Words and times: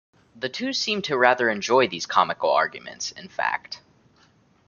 The 0.35 0.49
two 0.49 0.73
seem 0.73 1.03
to 1.03 1.15
rather 1.15 1.47
enjoy 1.47 1.87
these 1.87 2.07
comical 2.07 2.49
arguments, 2.49 3.11
in 3.11 3.27
fact. 3.27 3.81